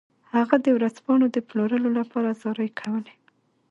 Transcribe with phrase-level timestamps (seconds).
[0.35, 3.13] هغه د ورځپاڼو د پلورلو لپاره زارۍ کولې.